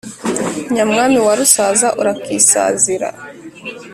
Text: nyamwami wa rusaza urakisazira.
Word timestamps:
nyamwami 0.73 1.19
wa 1.25 1.33
rusaza 1.39 1.87
urakisazira. 2.01 3.09